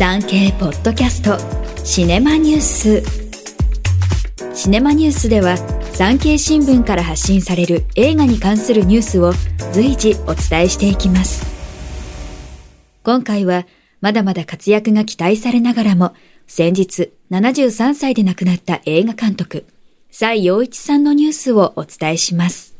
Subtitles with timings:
[0.00, 1.36] 産経ポッドキャスト
[1.84, 3.02] シネマニュース。
[4.54, 5.58] シネマニュースでは
[5.92, 9.34] 産経新聞から発信される映画に関するニュースを
[9.72, 11.44] 随時お伝えしていきます。
[13.04, 13.66] 今回は
[14.00, 16.14] まだまだ活躍が期待されながらも
[16.46, 19.66] 先日73歳で亡くなった映画監督
[20.10, 22.74] 蔡陽一さんのニュースをお伝えします。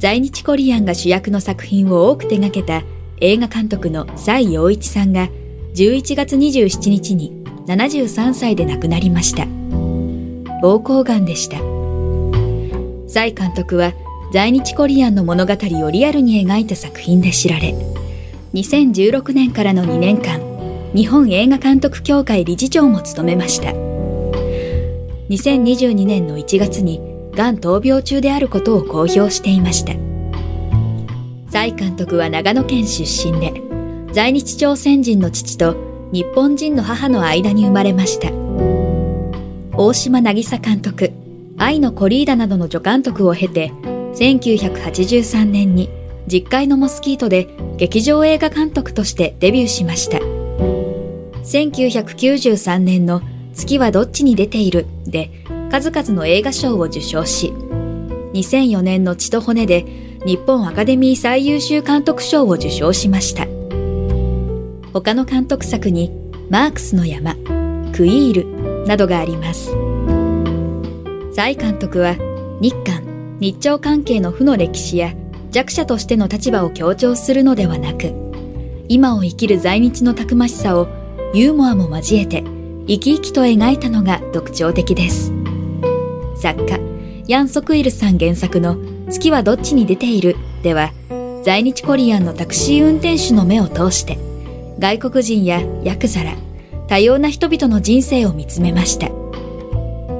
[0.00, 2.82] 在日コリアンが主役の作品を多く手掛けた
[3.20, 5.28] 映画監督の蔡陽一さんが
[5.74, 9.44] 11月27日に73歳で亡くなりました。
[10.62, 11.58] 膀胱がんでした。
[13.08, 13.92] 蔡監督は
[14.32, 17.74] 在日コリアンの物語をリアルに描いた作品で知られ、
[18.54, 20.40] 2016年からの2年間、
[20.94, 23.70] 日本映画監督協会理事長も務めました。
[25.30, 27.00] 2022年の1月に、
[27.32, 30.09] がん闘病中であることを公表していました。
[31.50, 33.60] 蔡監督は長野県出身で、
[34.12, 35.74] 在日朝鮮人の父と
[36.12, 38.30] 日本人の母の間に生まれました。
[39.76, 41.12] 大島渚監督、
[41.58, 43.72] 愛のコリーダなどの助監督を経て、
[44.14, 45.90] 1983年に
[46.28, 47.48] 実会のモスキートで
[47.78, 50.18] 劇場映画監督としてデビューしました。
[51.44, 53.22] 1993年の
[53.54, 55.30] 月はどっちに出ているで
[55.70, 57.52] 数々の映画賞を受賞し、
[58.32, 59.84] 2004年の血と骨で
[60.24, 63.46] 日本アカデミー最優秀監督賞を受賞しました。
[64.92, 66.10] 他の監督作に
[66.48, 67.34] マークスの山、
[67.92, 69.72] クイールなどがあります。
[71.32, 72.16] 蔡監督は
[72.60, 75.14] 日韓、日朝関係の負の歴史や
[75.50, 78.12] 弱者としての立場を強調するのではなく、
[78.88, 80.88] 今を生きる在日のたくましさを
[81.32, 82.42] ユーモアも交えて
[82.86, 85.32] 生き生きと描いたのが特徴的です。
[86.34, 86.89] 作家、
[87.30, 88.76] ヤン・ソクイルさん原作の
[89.08, 90.34] 月はどっちに出ている？
[90.64, 90.90] では、
[91.44, 94.18] 在日コリアンのタクシー運転手の目を通して、
[94.80, 96.34] 外国人やヤクザら、
[96.88, 99.10] 多様な人々の人生を見つめました。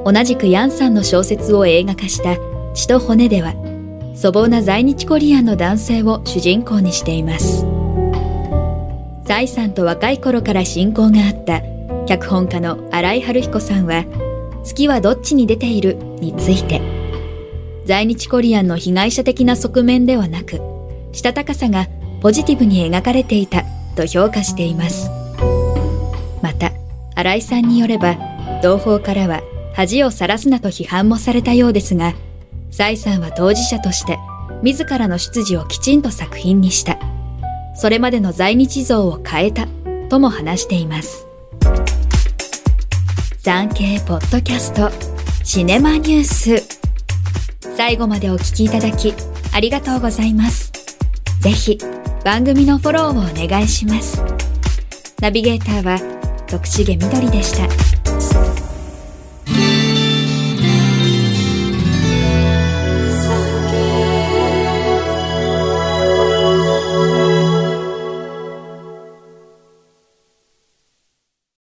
[0.04, 2.36] 同じくヤンさんの小説を映画化した
[2.74, 3.54] 血と骨では、
[4.14, 7.66] 粗暴な在日コリアンの男性を主人公にしています。
[9.24, 11.60] 蔡さんと若い頃から親交があった
[12.06, 14.04] 脚本家の新井春彦さんは、
[14.62, 15.96] 月はどっちに出ている？
[16.20, 16.80] について、
[17.90, 20.60] 在日コリアンの被害者的な側面ではなく、
[21.10, 21.88] したたかさが
[22.20, 23.64] ポジティブに描かれていた
[23.96, 25.10] と評価しています。
[26.40, 26.70] また、
[27.16, 28.16] 新井さんによれば、
[28.62, 29.42] 同胞からは
[29.74, 32.14] 恥をさらすなと批判もされたようですが、
[32.70, 34.20] 蔡さんは当事者として、
[34.62, 36.96] 自らの出自をきちんと作品にした。
[37.74, 39.66] それまでの在日像を変えた、
[40.08, 41.26] とも話しています。
[43.38, 44.92] 産経ポッドキャスト、
[45.42, 46.24] シネマニュー
[46.62, 46.79] ス。
[47.80, 49.14] 最後までお聞きいただき
[49.54, 50.70] ありがとうございます。
[51.40, 51.78] ぜひ
[52.26, 54.22] 番組のフォローをお願いします。
[55.22, 55.98] ナビゲーターは
[56.46, 57.99] 徳重みどりでした。